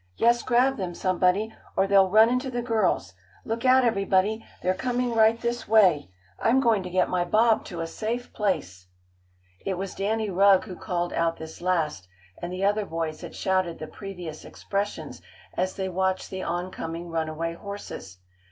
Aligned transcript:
"Yes, 0.17 0.41
grab 0.41 0.77
them, 0.77 0.95
somebody, 0.95 1.53
or 1.77 1.85
they'll 1.85 2.09
run 2.09 2.27
into 2.29 2.49
the 2.49 2.63
girls!" 2.63 3.13
"Look 3.45 3.65
out, 3.65 3.85
everybody, 3.85 4.43
they're 4.63 4.73
coming 4.73 5.13
right 5.13 5.39
this 5.39 5.67
way!" 5.67 6.09
"I'm 6.39 6.59
going 6.59 6.81
to 6.81 6.89
get 6.89 7.07
my 7.07 7.23
bob 7.23 7.65
to 7.65 7.81
a 7.81 7.85
safe 7.85 8.33
place!" 8.33 8.87
It 9.63 9.75
was 9.77 9.93
Danny 9.93 10.31
Rugg 10.31 10.63
who 10.65 10.75
called 10.75 11.13
out 11.13 11.37
this 11.37 11.61
last, 11.61 12.07
and 12.41 12.51
the 12.51 12.65
other 12.65 12.87
boys 12.87 13.21
had 13.21 13.35
shouted 13.35 13.77
the 13.77 13.85
previous 13.85 14.43
expressions, 14.43 15.21
as 15.55 15.75
they 15.75 15.87
watched 15.87 16.31
the 16.31 16.41
oncoming, 16.41 17.09
runaway 17.11 17.53
horses. 17.53 18.17